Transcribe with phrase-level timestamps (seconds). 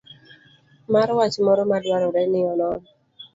[0.93, 2.81] mar wach moro madwarore nionon.